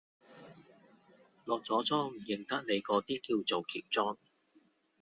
[1.45, 4.17] 落咗妝唔認得你嗰啲，叫做喬裝